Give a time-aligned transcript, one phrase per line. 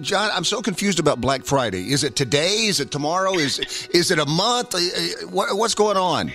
[0.00, 1.92] John, I'm so confused about Black Friday.
[1.92, 2.66] Is it today?
[2.66, 3.34] Is it tomorrow?
[3.34, 4.74] Is is it a month?
[4.74, 6.32] Uh, uh, what, what's going on?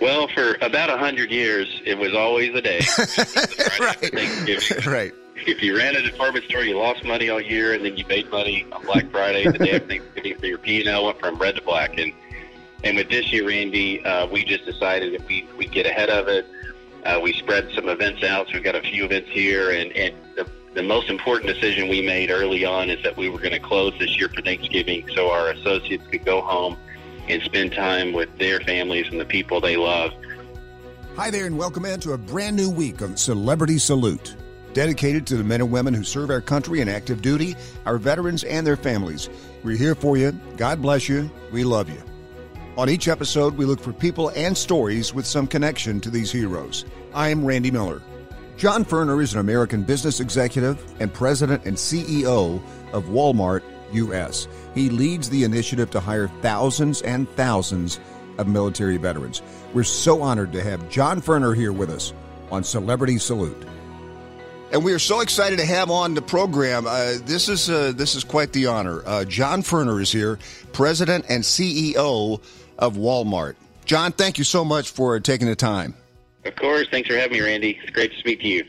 [0.00, 2.80] Well, for about a hundred years, it was always a day.
[3.80, 4.86] right.
[4.86, 5.12] right.
[5.46, 8.30] If you ran a department store, you lost money all year, and then you made
[8.30, 9.44] money on Black Friday.
[9.44, 11.98] The day of Thanksgiving, so your P and L went from red to black.
[11.98, 12.12] And
[12.84, 16.28] and with this year, Randy, uh, we just decided that we we get ahead of
[16.28, 16.46] it.
[17.04, 18.48] Uh, we spread some events out.
[18.48, 22.02] So we've got a few events here, and and the the most important decision we
[22.02, 25.30] made early on is that we were going to close this year for Thanksgiving so
[25.30, 26.76] our associates could go home
[27.28, 30.12] and spend time with their families and the people they love.
[31.16, 34.36] Hi there, and welcome into a brand new week of Celebrity Salute,
[34.72, 38.44] dedicated to the men and women who serve our country in active duty, our veterans,
[38.44, 39.28] and their families.
[39.64, 40.32] We're here for you.
[40.56, 41.30] God bless you.
[41.50, 42.00] We love you.
[42.76, 46.84] On each episode, we look for people and stories with some connection to these heroes.
[47.12, 48.00] I am Randy Miller.
[48.58, 52.60] John Furner is an American business executive and president and CEO
[52.92, 53.62] of Walmart
[53.92, 54.48] U.S.
[54.74, 58.00] He leads the initiative to hire thousands and thousands
[58.36, 59.42] of military veterans.
[59.74, 62.12] We're so honored to have John Furner here with us
[62.50, 63.64] on Celebrity Salute.
[64.72, 66.84] And we are so excited to have on the program.
[66.88, 69.02] Uh, this is uh, this is quite the honor.
[69.06, 70.36] Uh, John Furner is here,
[70.72, 72.42] President and CEO
[72.76, 73.54] of Walmart.
[73.84, 75.94] John, thank you so much for taking the time.
[76.48, 76.88] Of course.
[76.90, 77.78] Thanks for having me, Randy.
[77.82, 78.64] It's great to speak to you.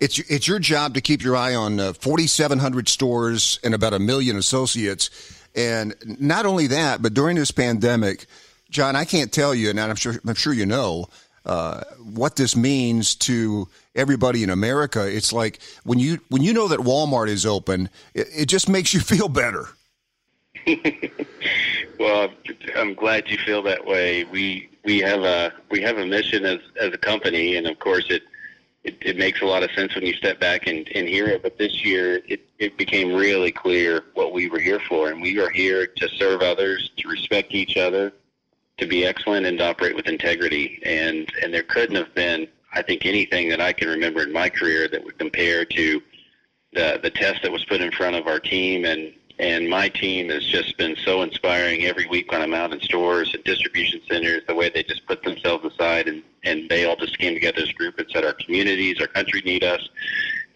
[0.00, 3.98] It's it's your job to keep your eye on uh, 4,700 stores and about a
[3.98, 5.10] million associates.
[5.54, 8.26] And not only that, but during this pandemic,
[8.70, 11.08] John, I can't tell you, and I'm sure I'm sure you know
[11.44, 15.06] uh, what this means to everybody in America.
[15.06, 18.94] It's like when you when you know that Walmart is open, it, it just makes
[18.94, 19.68] you feel better.
[21.98, 22.30] well,
[22.76, 24.24] I'm glad you feel that way.
[24.24, 28.06] We we have a we have a mission as as a company, and of course
[28.08, 28.22] it
[28.84, 31.42] it, it makes a lot of sense when you step back and, and hear it.
[31.42, 35.38] But this year, it, it became really clear what we were here for, and we
[35.38, 38.12] are here to serve others, to respect each other,
[38.78, 40.80] to be excellent, and to operate with integrity.
[40.84, 44.48] And and there couldn't have been, I think, anything that I can remember in my
[44.48, 46.02] career that would compare to
[46.72, 50.30] the the test that was put in front of our team and and my team
[50.30, 54.42] has just been so inspiring every week when I'm out in stores and distribution centers,
[54.48, 57.70] the way they just put themselves aside and, and they all just came together as
[57.70, 59.88] a group and said our communities, our country need us.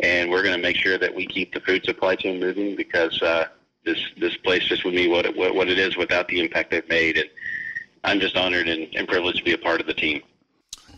[0.00, 3.22] And we're going to make sure that we keep the food supply chain moving because
[3.22, 3.47] uh,
[3.84, 6.88] this this place just would be what it, what, it is without the impact they've
[6.88, 7.19] made.
[7.19, 7.31] And
[8.03, 10.22] I'm just honored and, and privileged to be a part of the team.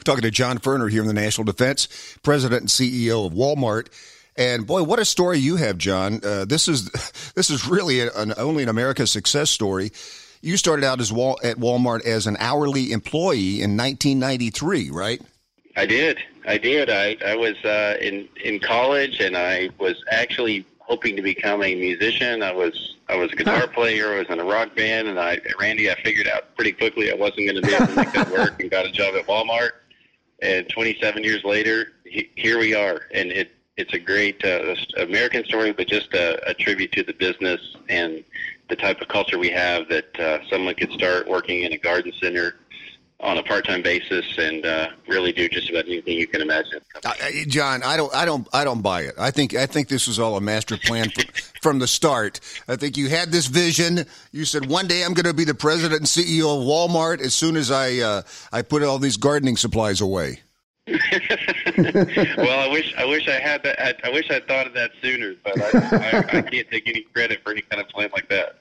[0.05, 3.89] Talking to John Furner here in the National Defense, President and CEO of Walmart.
[4.37, 6.21] And boy, what a story you have, John.
[6.25, 6.91] Uh, this is
[7.34, 9.93] this is really an, only an America success story.
[10.43, 15.21] You started out as Wal- at Walmart as an hourly employee in 1993, right?
[15.77, 16.19] I did.
[16.47, 16.91] I did.
[16.91, 21.75] I, I was uh, in in college, and I was actually hoping to become a
[21.75, 22.43] musician.
[22.43, 24.15] I was I was a guitar player.
[24.15, 25.91] I was in a rock band, and I Randy.
[25.91, 28.61] I figured out pretty quickly I wasn't going to be able to make that work,
[28.61, 29.71] and got a job at Walmart.
[30.43, 35.45] And 27 years later, he, here we are, and it it's a great uh, American
[35.45, 38.23] story, but just a, a, tribute to the business and
[38.69, 42.12] the type of culture we have that uh, someone could start working in a garden
[42.21, 42.55] center
[43.21, 46.81] on a part-time basis and uh, really do just about anything you can imagine.
[47.49, 49.15] John, I don't, I don't, I don't buy it.
[49.19, 51.25] I think, I think this was all a master plan from,
[51.62, 52.41] from the start.
[52.69, 54.05] I think you had this vision.
[54.33, 57.35] You said one day I'm going to be the president and CEO of Walmart as
[57.35, 60.41] soon as I, uh, I put all these gardening supplies away.
[60.87, 63.83] well, I wish I wish I had that.
[63.83, 67.00] I, I wish I thought of that sooner, but I, I, I can't take any
[67.00, 68.59] credit for any kind of plan like that.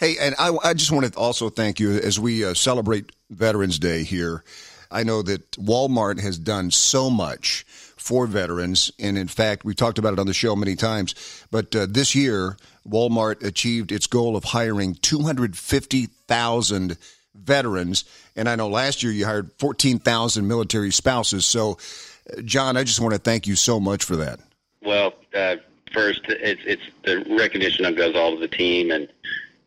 [0.00, 3.78] Hey, and I, I just want to also thank you as we uh, celebrate Veterans
[3.78, 4.44] Day here.
[4.90, 9.98] I know that Walmart has done so much for veterans, and in fact, we talked
[9.98, 11.14] about it on the show many times.
[11.50, 12.56] But uh, this year,
[12.88, 16.96] Walmart achieved its goal of hiring 250,000
[17.38, 18.04] veterans.
[18.36, 21.46] And I know last year you hired 14,000 military spouses.
[21.46, 21.78] So,
[22.44, 24.40] John, I just want to thank you so much for that.
[24.82, 25.56] Well, uh,
[25.92, 29.08] first, it's, it's the recognition that goes all to the team and,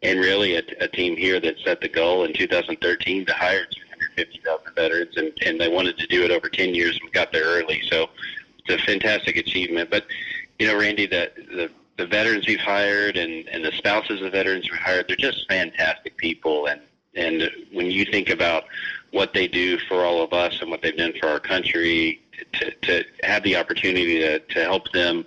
[0.03, 4.75] and really a, a team here that set the goal in 2013 to hire 250,000
[4.75, 7.81] veterans, and, and they wanted to do it over 10 years and got there early.
[7.89, 8.09] So
[8.65, 9.89] it's a fantastic achievement.
[9.89, 10.05] But,
[10.59, 11.69] you know, Randy, the, the
[12.01, 16.17] the veterans we've hired and, and the spouses of veterans we've hired, they're just fantastic
[16.17, 16.67] people.
[16.67, 16.81] And
[17.15, 18.65] and when you think about
[19.11, 22.21] what they do for all of us and what they've done for our country,
[22.53, 25.25] to, to have the opportunity to, to help them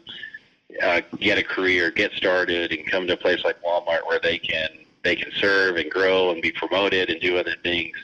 [0.82, 4.38] uh, get a career, get started, and come to a place like Walmart where they
[4.38, 4.68] can
[5.02, 7.94] they can serve and grow and be promoted and do other things,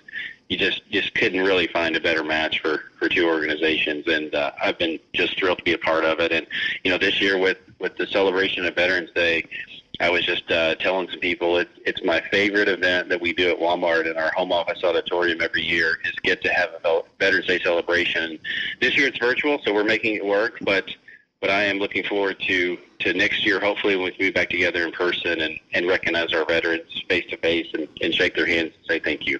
[0.50, 4.52] you just just couldn't really find a better match for for two organizations, and uh,
[4.62, 6.32] I've been just thrilled to be a part of it.
[6.32, 6.46] And
[6.84, 9.44] you know, this year with with the celebration of Veterans Day,
[10.00, 13.50] I was just uh, telling some people it's it's my favorite event that we do
[13.50, 17.46] at Walmart in our home office auditorium every year is get to have a Veterans
[17.46, 18.38] Day celebration.
[18.80, 20.90] This year it's virtual, so we're making it work, but
[21.40, 23.60] but I am looking forward to to next year.
[23.60, 27.26] Hopefully, when we can be back together in person and and recognize our veterans face
[27.30, 29.38] to face and shake their hands and say thank you.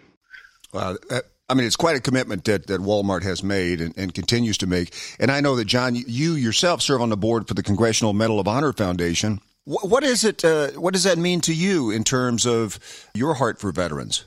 [0.74, 0.96] Wow.
[1.10, 4.56] Uh, I mean, it's quite a commitment that, that Walmart has made and, and, continues
[4.58, 4.94] to make.
[5.18, 8.38] And I know that, John, you yourself serve on the board for the Congressional Medal
[8.38, 9.40] of Honor Foundation.
[9.70, 10.44] What, is it?
[10.44, 12.80] Uh, what does that mean to you in terms of
[13.14, 14.24] your heart for veterans?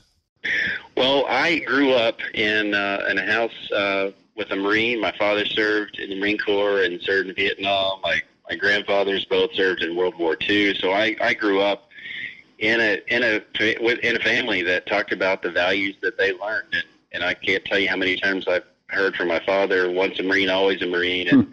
[0.96, 5.00] Well, I grew up in uh, in a house uh, with a Marine.
[5.00, 8.00] My father served in the Marine Corps and served in Vietnam.
[8.02, 10.74] My my grandfathers both served in World War II.
[10.76, 11.90] So I, I grew up
[12.58, 16.72] in a in a in a family that talked about the values that they learned,
[16.72, 20.18] and, and I can't tell you how many times I've heard from my father, once
[20.20, 21.52] a Marine, always a Marine, and hmm.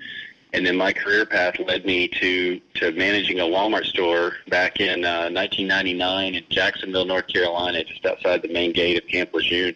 [0.53, 5.05] And then my career path led me to to managing a Walmart store back in
[5.05, 9.75] uh, 1999 in Jacksonville, North Carolina, just outside the main gate of Camp Lejeune.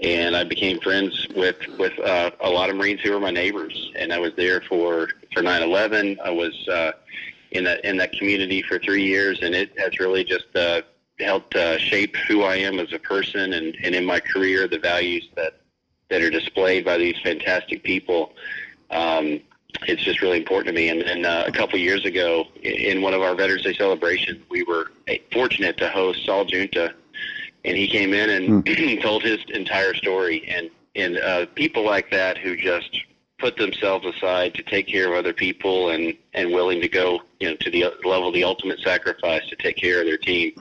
[0.00, 3.92] And I became friends with with uh, a lot of Marines who were my neighbors,
[3.96, 6.18] and I was there for for 9/11.
[6.20, 6.92] I was uh,
[7.52, 10.82] in that in that community for three years, and it has really just uh,
[11.18, 14.78] helped uh, shape who I am as a person and, and in my career, the
[14.78, 15.60] values that
[16.08, 18.32] that are displayed by these fantastic people.
[18.90, 19.40] Um,
[19.86, 20.88] it's just really important to me.
[20.88, 24.62] And then uh, a couple years ago, in one of our Veterans Day celebrations, we
[24.62, 24.90] were
[25.32, 26.94] fortunate to host Sal Giunta,
[27.64, 29.02] and he came in and mm.
[29.02, 30.46] told his entire story.
[30.48, 33.02] And and uh, people like that who just
[33.38, 37.50] put themselves aside to take care of other people and and willing to go you
[37.50, 40.52] know to the level of the ultimate sacrifice to take care of their team.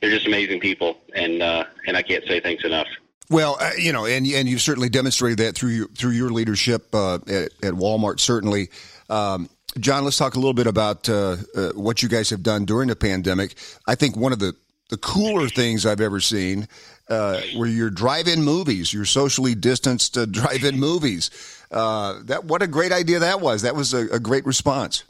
[0.00, 2.88] They're just amazing people, and uh, and I can't say thanks enough.
[3.30, 6.92] Well, uh, you know, and and you've certainly demonstrated that through your through your leadership
[6.92, 8.18] uh, at, at Walmart.
[8.18, 8.70] Certainly,
[9.08, 9.48] um,
[9.78, 10.02] John.
[10.02, 12.96] Let's talk a little bit about uh, uh, what you guys have done during the
[12.96, 13.54] pandemic.
[13.86, 14.56] I think one of the
[14.88, 16.66] the cooler things I've ever seen
[17.08, 21.30] uh, were your drive-in movies, your socially distanced uh, drive-in movies.
[21.70, 23.62] That what a great idea that was.
[23.62, 25.04] That was a, a great response.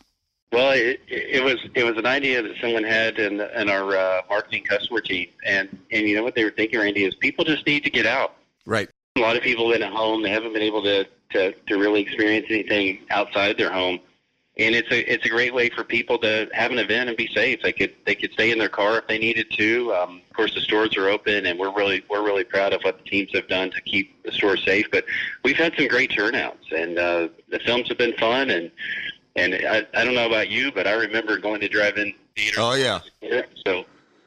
[0.53, 4.23] Well, it, it was it was an idea that someone had in in our uh,
[4.29, 7.67] marketing customer team, and and you know what they were thinking, Randy, is people just
[7.67, 8.35] need to get out.
[8.67, 8.89] Right.
[9.17, 11.79] A lot of people have been at home; they haven't been able to to to
[11.79, 14.01] really experience anything outside their home
[14.61, 17.29] and it's a it's a great way for people to have an event and be
[17.29, 17.61] safe.
[17.63, 19.95] They could they could stay in their car if they needed to.
[19.95, 22.99] Um, of course, the stores are open, and we're really we're really proud of what
[22.99, 24.87] the teams have done to keep the stores safe.
[24.91, 25.05] But
[25.45, 28.51] we've had some great turnouts, and uh, the films have been fun.
[28.51, 28.71] And
[29.37, 32.57] and I, I don't know about you, but I remember going to drive-in theater.
[32.61, 33.01] Oh yeah.
[33.67, 33.85] So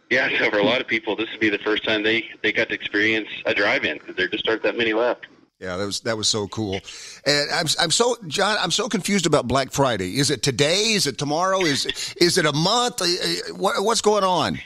[0.10, 2.52] yeah, so for a lot of people, this would be the first time they they
[2.52, 5.28] got to experience a drive-in because there just aren't that many left.
[5.60, 6.80] Yeah, that was that was so cool,
[7.26, 8.58] and I'm I'm so John.
[8.60, 10.20] I'm so confused about Black Friday.
[10.20, 10.92] Is it today?
[10.94, 11.62] Is it tomorrow?
[11.62, 13.02] Is is it a month?
[13.02, 14.60] Uh, uh, what, what's going on?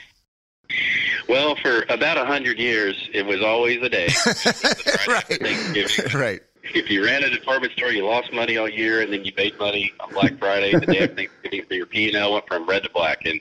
[1.28, 4.08] Well, for about a hundred years, it was always a day.
[5.08, 6.14] right.
[6.14, 6.40] right.
[6.74, 9.58] If you ran a department store, you lost money all year, and then you made
[9.58, 10.72] money on Black Friday.
[10.72, 13.24] The day of Thanksgiving, so your P and L went from red to black.
[13.24, 13.40] And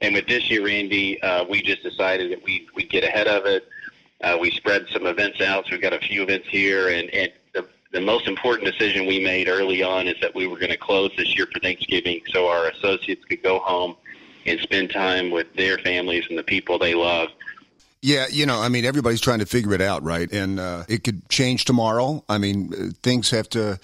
[0.00, 3.46] and with this year, Randy, uh, we just decided that we we get ahead of
[3.46, 3.68] it
[4.22, 7.32] uh, we spread some events out, so we've got a few events here, and, and
[7.54, 10.76] the, the most important decision we made early on is that we were going to
[10.76, 13.96] close this year for Thanksgiving so our associates could go home
[14.46, 17.28] and spend time with their families and the people they love.
[18.00, 20.30] Yeah, you know, I mean, everybody's trying to figure it out, right?
[20.32, 22.24] And uh, it could change tomorrow.
[22.28, 23.80] I mean, uh, things have to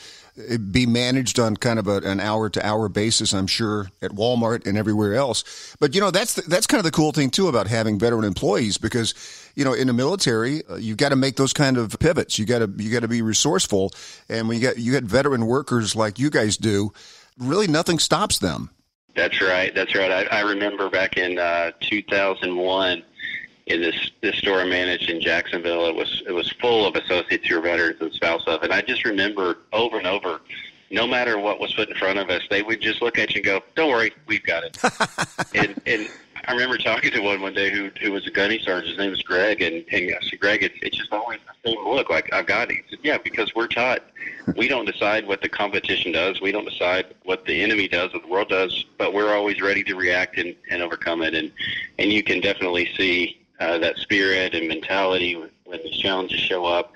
[0.71, 4.67] be managed on kind of a, an hour to hour basis, I'm sure, at Walmart
[4.67, 5.77] and everywhere else.
[5.79, 8.25] But you know, that's the, that's kind of the cool thing too about having veteran
[8.25, 9.15] employees because
[9.55, 12.39] you know, in the military, uh, you've got to make those kind of pivots.
[12.39, 13.93] You got to you got to be resourceful,
[14.29, 16.93] and when you got you got veteran workers like you guys do,
[17.39, 18.71] really nothing stops them.
[19.15, 19.73] That's right.
[19.73, 20.11] That's right.
[20.11, 23.05] I, I remember back in uh, 2001
[23.67, 25.87] in this this store I managed in Jacksonville.
[25.87, 28.83] It was it was full of associates who were veterans and spouse of, and I
[28.83, 30.41] just remember over and over,
[30.91, 33.37] no matter what was put in front of us, they would just look at you
[33.37, 34.79] and go, "Don't worry, we've got it."
[35.55, 36.11] and and
[36.47, 38.91] I remember talking to one one day who who was a gunny sergeant.
[38.91, 41.87] His name was Greg, and and I said, "Greg, it's it's just always the same
[41.87, 42.11] look.
[42.11, 44.03] Like I've got it." He said, "Yeah, because we're taught
[44.57, 46.43] we don't decide what the competition does.
[46.43, 49.83] We don't decide what the enemy does, what the world does, but we're always ready
[49.85, 51.35] to react and and overcome it.
[51.35, 51.51] And
[51.99, 56.93] and you can definitely see." Uh, that spirit and mentality when these challenges show up.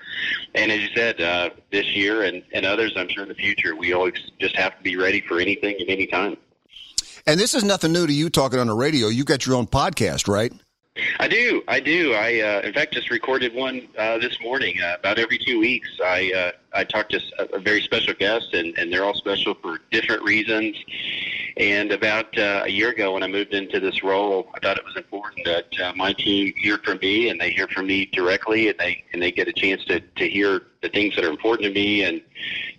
[0.55, 3.75] And as you said, uh, this year and, and others, I'm sure in the future,
[3.75, 6.37] we always just have to be ready for anything at any time.
[7.25, 9.07] And this is nothing new to you talking on the radio.
[9.07, 10.51] You got your own podcast, right?
[11.19, 11.63] I do.
[11.67, 12.13] I do.
[12.13, 14.81] I, uh, in fact, just recorded one uh, this morning.
[14.81, 18.53] Uh, about every two weeks, I uh, I talk to a, a very special guest,
[18.53, 20.75] and, and they're all special for different reasons.
[21.57, 24.85] And about uh, a year ago, when I moved into this role, I thought it
[24.85, 28.69] was important that uh, my team hear from me, and they hear from me directly,
[28.69, 31.67] and they and they get a chance to to hear the things that are important
[31.67, 32.21] to me, and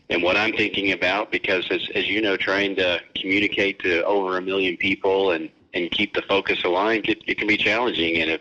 [0.09, 1.31] and what I'm thinking about.
[1.31, 5.91] Because as as you know, trying to communicate to over a million people and and
[5.91, 8.17] keep the focus aligned, it, it can be challenging.
[8.23, 8.41] And if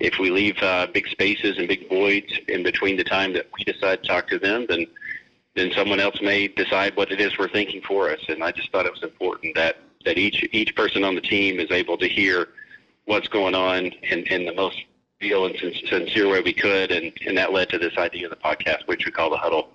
[0.00, 3.64] if we leave uh, big spaces and big voids in between the time that we
[3.64, 4.86] decide to talk to them, then
[5.54, 8.20] then someone else may decide what it is we're thinking for us.
[8.28, 11.60] And I just thought it was important that that each each person on the team
[11.60, 12.48] is able to hear
[13.04, 14.78] what's going on in, in the most
[15.20, 15.56] real and
[15.88, 19.04] sincere way we could, and, and that led to this idea of the podcast, which
[19.04, 19.68] we call the Huddle.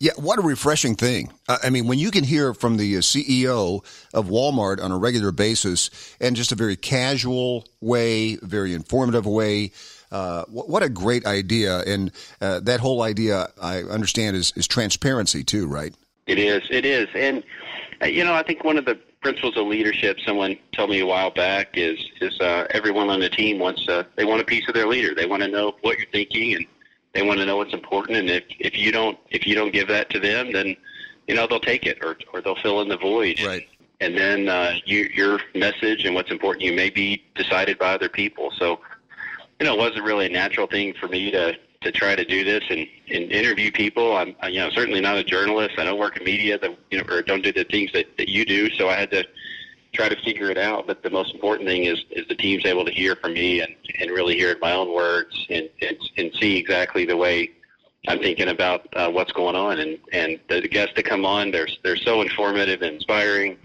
[0.00, 1.32] Yeah, what a refreshing thing.
[1.48, 5.30] I mean, when you can hear from the uh, CEO of Walmart on a regular
[5.30, 9.72] basis and just a very casual way, very informative way,
[10.10, 11.80] uh, what a great idea.
[11.80, 15.94] And uh, that whole idea, I understand, is, is transparency too, right?
[16.26, 16.62] It is.
[16.70, 17.08] It is.
[17.14, 17.42] And,
[18.02, 21.06] uh, you know, I think one of the principles of leadership someone told me a
[21.06, 24.68] while back is is uh, everyone on the team wants uh, they want a piece
[24.68, 25.14] of their leader.
[25.14, 26.66] They want to know what you're thinking and
[27.14, 29.88] they want to know what's important, and if if you don't if you don't give
[29.88, 30.76] that to them, then
[31.26, 33.40] you know they'll take it or or they'll fill in the void.
[33.42, 33.66] Right.
[34.00, 38.08] And then uh, you, your message and what's important you may be decided by other
[38.08, 38.52] people.
[38.56, 38.78] So,
[39.60, 42.44] you know, it wasn't really a natural thing for me to to try to do
[42.44, 44.16] this and, and interview people.
[44.16, 45.78] I'm, you know, certainly not a journalist.
[45.78, 48.28] I don't work in media that, you know, or don't do the things that, that
[48.28, 48.68] you do.
[48.70, 49.24] So I had to
[49.92, 50.88] try to figure it out.
[50.88, 53.74] But the most important thing is, is the team's able to hear from me and,
[54.00, 57.52] and really hear it my own words and, and, and see exactly the way
[58.08, 59.78] I'm thinking about uh, what's going on.
[59.78, 63.56] And, and the guests that come on, they're, they're so informative and inspiring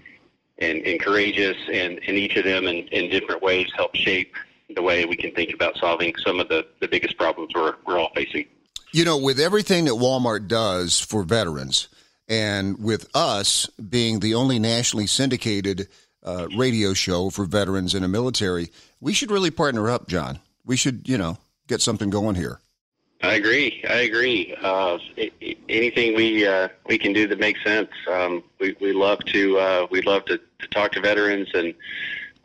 [0.60, 4.36] and, and courageous, and, and each of them in, in different ways help shape
[4.76, 7.98] the way we can think about solving some of the, the biggest problems we're, we're
[7.98, 8.46] all facing.
[8.92, 11.88] You know, with everything that Walmart does for veterans,
[12.28, 15.88] and with us being the only nationally syndicated
[16.24, 18.70] uh, radio show for veterans in the military.
[19.02, 20.40] We should really partner up, John.
[20.66, 21.38] We should, you know,
[21.68, 22.60] get something going here.
[23.22, 23.84] I agree.
[23.90, 24.54] I agree.
[24.62, 24.98] Uh,
[25.70, 27.90] anything we uh, we can do that makes sense.
[28.10, 31.74] Um, we we love to uh, we love to, to talk to veterans, and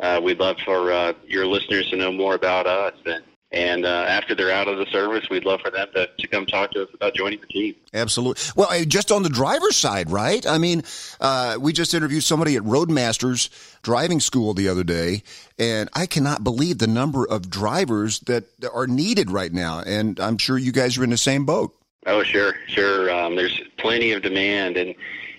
[0.00, 2.94] uh, we'd love for uh, your listeners to know more about us.
[3.06, 6.26] And and uh, after they're out of the service, we'd love for them to, to
[6.26, 7.74] come talk to us about joining the team.
[7.94, 8.42] Absolutely.
[8.54, 10.46] Well, just on the driver's side, right?
[10.46, 10.82] I mean,
[11.18, 13.48] uh, we just interviewed somebody at Roadmasters
[13.80, 15.22] driving school the other day,
[15.58, 19.80] and I cannot believe the number of drivers that are needed right now.
[19.80, 21.74] And I'm sure you guys are in the same boat.
[22.06, 23.10] Oh, sure, sure.
[23.10, 24.94] Um, there's plenty of demand, and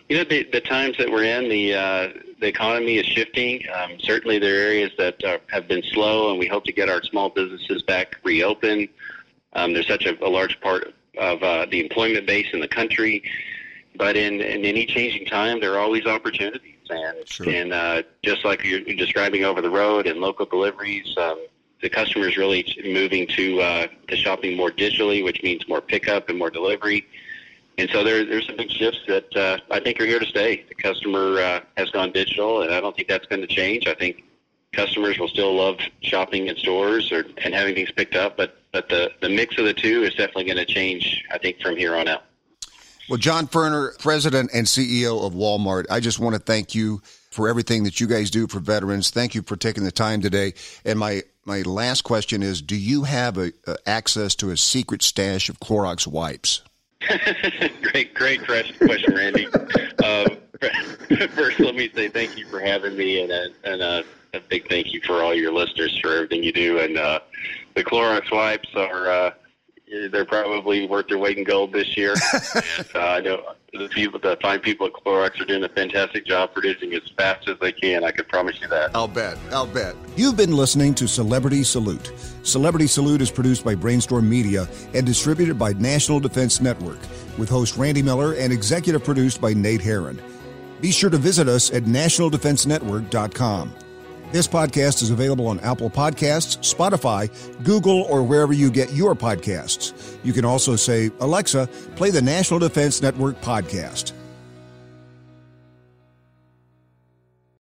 [0.09, 3.63] you know the the times that we're in, the uh, the economy is shifting.
[3.73, 6.89] Um, certainly, there are areas that uh, have been slow, and we hope to get
[6.89, 8.89] our small businesses back reopened.
[9.53, 13.23] Um, there's such a, a large part of uh, the employment base in the country,
[13.95, 16.75] but in, in any changing time, there are always opportunities.
[16.89, 17.49] And sure.
[17.49, 21.45] and uh, just like you're describing over the road and local deliveries, um,
[21.83, 26.29] the customer is really moving to uh, to shopping more digitally, which means more pickup
[26.29, 27.05] and more delivery.
[27.79, 30.65] And so there, there's some big shifts that uh, I think are here to stay.
[30.67, 33.87] The customer uh, has gone digital, and I don't think that's going to change.
[33.87, 34.21] I think
[34.73, 38.89] customers will still love shopping in stores or and having things picked up, but but
[38.89, 41.23] the the mix of the two is definitely going to change.
[41.31, 42.23] I think from here on out.
[43.07, 47.47] Well, John Furner, President and CEO of Walmart, I just want to thank you for
[47.47, 49.09] everything that you guys do for veterans.
[49.09, 50.53] Thank you for taking the time today.
[50.83, 55.01] And my my last question is: Do you have a, a access to a secret
[55.01, 56.61] stash of Clorox wipes?
[57.81, 59.47] great, great question, Randy.
[60.03, 60.37] Um,
[61.29, 64.03] first, let me say thank you for having me, and, a, and a,
[64.33, 66.79] a, big thank you for all your listeners for everything you do.
[66.79, 67.19] And uh,
[67.75, 69.31] the Clorox wipes are uh,
[70.11, 72.13] they're probably worth their weight in gold this year.
[72.53, 76.25] and, uh, I know the people, the fine people at Clorox are doing a fantastic
[76.25, 78.03] job producing as fast as they can.
[78.03, 78.91] I can promise you that.
[78.95, 79.37] I'll bet.
[79.51, 79.95] I'll bet.
[80.15, 82.11] You've been listening to Celebrity Salute.
[82.43, 86.99] Celebrity Salute is produced by Brainstorm Media and distributed by National Defense Network,
[87.37, 90.21] with host Randy Miller and executive produced by Nate Herron.
[90.81, 93.73] Be sure to visit us at nationaldefensenetwork.com.
[94.31, 97.29] This podcast is available on Apple Podcasts, Spotify,
[97.63, 100.19] Google, or wherever you get your podcasts.
[100.23, 104.11] You can also say, Alexa, play the National Defense Network podcast.